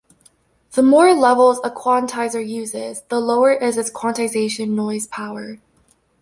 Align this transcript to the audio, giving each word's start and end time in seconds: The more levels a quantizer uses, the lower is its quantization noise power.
The 0.71 0.81
more 0.81 1.13
levels 1.13 1.59
a 1.63 1.69
quantizer 1.69 2.43
uses, 2.43 3.03
the 3.09 3.19
lower 3.19 3.53
is 3.53 3.77
its 3.77 3.91
quantization 3.91 4.69
noise 4.69 5.05
power. 5.05 5.59